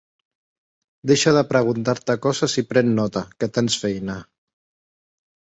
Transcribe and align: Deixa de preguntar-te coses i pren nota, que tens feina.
Deixa 1.11 1.33
de 1.35 1.43
preguntar-te 1.51 2.17
coses 2.25 2.57
i 2.63 2.65
pren 2.71 2.91
nota, 3.01 3.23
que 3.39 3.53
tens 3.59 3.79
feina. 3.85 4.21